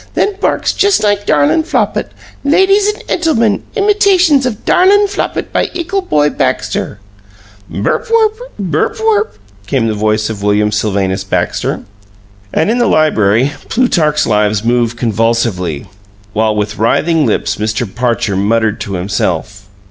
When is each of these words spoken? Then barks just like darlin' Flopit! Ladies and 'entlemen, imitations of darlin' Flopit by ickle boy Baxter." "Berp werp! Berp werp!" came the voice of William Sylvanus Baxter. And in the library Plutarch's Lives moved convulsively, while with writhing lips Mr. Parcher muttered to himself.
Then 0.15 0.33
barks 0.39 0.73
just 0.73 1.03
like 1.03 1.27
darlin' 1.27 1.61
Flopit! 1.61 2.11
Ladies 2.43 2.87
and 2.91 3.03
'entlemen, 3.07 3.61
imitations 3.75 4.47
of 4.47 4.65
darlin' 4.65 5.05
Flopit 5.07 5.51
by 5.53 5.69
ickle 5.75 6.01
boy 6.01 6.31
Baxter." 6.31 6.97
"Berp 7.69 8.07
werp! 8.07 8.33
Berp 8.59 8.95
werp!" 8.95 9.33
came 9.67 9.85
the 9.85 9.93
voice 9.93 10.27
of 10.27 10.41
William 10.41 10.71
Sylvanus 10.71 11.23
Baxter. 11.23 11.83
And 12.51 12.71
in 12.71 12.79
the 12.79 12.87
library 12.87 13.51
Plutarch's 13.69 14.25
Lives 14.25 14.63
moved 14.63 14.97
convulsively, 14.97 15.85
while 16.33 16.55
with 16.55 16.79
writhing 16.79 17.27
lips 17.27 17.57
Mr. 17.57 17.85
Parcher 17.85 18.35
muttered 18.35 18.81
to 18.81 18.93
himself. 18.95 19.67